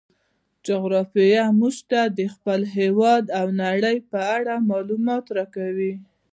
[0.67, 5.93] جغرافیه موږ ته د خپل هیواد او نړۍ په اړه معلومات راکوي.